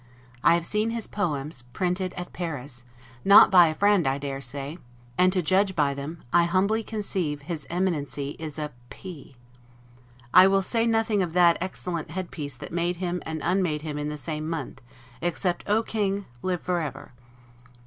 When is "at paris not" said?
2.15-3.51